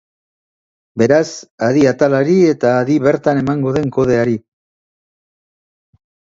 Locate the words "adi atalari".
1.67-2.39